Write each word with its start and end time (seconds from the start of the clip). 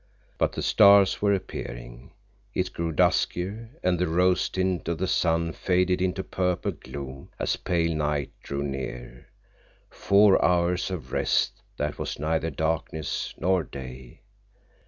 But 0.39 0.53
the 0.53 0.63
stars 0.63 1.21
were 1.21 1.31
appearing. 1.35 2.13
It 2.55 2.73
grew 2.73 2.91
duskier, 2.91 3.69
and 3.83 3.99
the 3.99 4.07
rose 4.07 4.49
tint 4.49 4.87
of 4.87 4.97
the 4.97 5.05
sun 5.07 5.53
faded 5.53 6.01
into 6.01 6.23
purple 6.23 6.71
gloom 6.71 7.29
as 7.37 7.55
pale 7.55 7.93
night 7.95 8.31
drew 8.41 8.63
near—four 8.63 10.43
hours 10.43 10.89
of 10.89 11.11
rest 11.11 11.61
that 11.77 11.99
was 11.99 12.17
neither 12.17 12.49
darkness 12.49 13.35
nor 13.37 13.63
day. 13.63 14.21